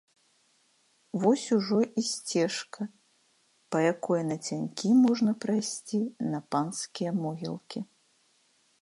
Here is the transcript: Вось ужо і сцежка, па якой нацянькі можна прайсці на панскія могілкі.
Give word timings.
Вось 1.21 1.43
ужо 1.57 1.79
і 2.03 2.03
сцежка, 2.13 2.81
па 3.75 3.83
якой 3.93 4.21
нацянькі 4.33 4.87
можна 5.05 5.31
прайсці 5.45 5.99
на 6.33 6.39
панскія 6.57 7.11
могілкі. 7.23 7.79